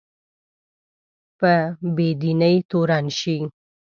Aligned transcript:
په 1.39 1.53
بې 1.95 2.09
دینۍ 2.21 2.57
تورن 2.69 3.05
شي 3.19 3.37